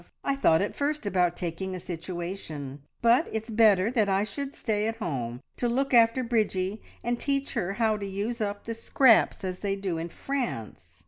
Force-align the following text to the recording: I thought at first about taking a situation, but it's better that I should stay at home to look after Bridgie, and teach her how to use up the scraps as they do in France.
I 0.23 0.35
thought 0.35 0.63
at 0.63 0.75
first 0.75 1.05
about 1.05 1.37
taking 1.37 1.75
a 1.75 1.79
situation, 1.79 2.81
but 3.03 3.29
it's 3.31 3.51
better 3.51 3.91
that 3.91 4.09
I 4.09 4.23
should 4.23 4.55
stay 4.55 4.87
at 4.87 4.95
home 4.95 5.41
to 5.57 5.69
look 5.69 5.93
after 5.93 6.23
Bridgie, 6.23 6.81
and 7.03 7.19
teach 7.19 7.53
her 7.53 7.73
how 7.73 7.97
to 7.97 8.05
use 8.07 8.41
up 8.41 8.63
the 8.63 8.73
scraps 8.73 9.43
as 9.43 9.59
they 9.59 9.75
do 9.75 9.99
in 9.99 10.09
France. 10.09 10.99